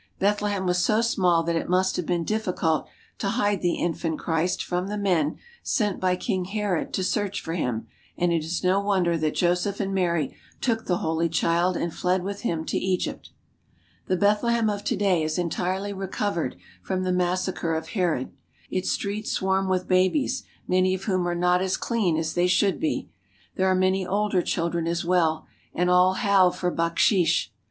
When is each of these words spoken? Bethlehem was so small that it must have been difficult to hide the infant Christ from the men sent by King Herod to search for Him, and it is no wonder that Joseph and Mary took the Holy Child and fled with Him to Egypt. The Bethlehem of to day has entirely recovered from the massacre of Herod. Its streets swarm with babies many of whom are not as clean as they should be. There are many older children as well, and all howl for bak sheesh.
Bethlehem 0.17 0.65
was 0.65 0.83
so 0.83 0.99
small 0.99 1.43
that 1.43 1.55
it 1.55 1.69
must 1.69 1.95
have 1.95 2.07
been 2.07 2.23
difficult 2.23 2.87
to 3.19 3.27
hide 3.37 3.61
the 3.61 3.75
infant 3.75 4.17
Christ 4.17 4.63
from 4.63 4.87
the 4.87 4.97
men 4.97 5.37
sent 5.61 5.99
by 5.99 6.15
King 6.15 6.45
Herod 6.45 6.91
to 6.93 7.03
search 7.03 7.39
for 7.39 7.53
Him, 7.53 7.85
and 8.17 8.33
it 8.33 8.43
is 8.43 8.63
no 8.63 8.79
wonder 8.79 9.15
that 9.19 9.35
Joseph 9.35 9.79
and 9.79 9.93
Mary 9.93 10.35
took 10.59 10.87
the 10.87 10.97
Holy 10.97 11.29
Child 11.29 11.77
and 11.77 11.93
fled 11.93 12.23
with 12.23 12.41
Him 12.41 12.65
to 12.65 12.79
Egypt. 12.79 13.29
The 14.07 14.17
Bethlehem 14.17 14.71
of 14.71 14.83
to 14.85 14.95
day 14.95 15.21
has 15.21 15.37
entirely 15.37 15.93
recovered 15.93 16.55
from 16.81 17.03
the 17.03 17.11
massacre 17.13 17.75
of 17.75 17.89
Herod. 17.89 18.31
Its 18.71 18.89
streets 18.89 19.31
swarm 19.31 19.69
with 19.69 19.87
babies 19.87 20.41
many 20.67 20.95
of 20.95 21.03
whom 21.03 21.27
are 21.27 21.35
not 21.35 21.61
as 21.61 21.77
clean 21.77 22.17
as 22.17 22.33
they 22.33 22.47
should 22.47 22.79
be. 22.79 23.11
There 23.55 23.67
are 23.67 23.75
many 23.75 24.07
older 24.07 24.41
children 24.41 24.87
as 24.87 25.05
well, 25.05 25.45
and 25.75 25.91
all 25.91 26.13
howl 26.15 26.49
for 26.49 26.71
bak 26.71 26.95
sheesh. 26.97 27.49